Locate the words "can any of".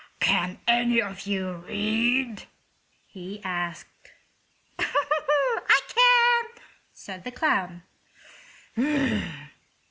0.19-1.27